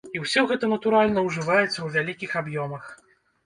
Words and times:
І 0.15 0.19
ўсё 0.21 0.43
гэта, 0.51 0.69
натуральна, 0.75 1.25
ужываецца 1.29 1.69
ў 1.81 1.87
вялікіх 1.99 2.31
аб'ёмах. 2.45 2.93